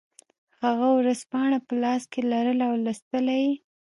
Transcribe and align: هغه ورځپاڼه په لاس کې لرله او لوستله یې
هغه 0.63 0.87
ورځپاڼه 0.97 1.59
په 1.67 1.73
لاس 1.83 2.03
کې 2.11 2.21
لرله 2.31 2.65
او 2.69 2.75
لوستله 2.83 3.35
یې 3.43 3.53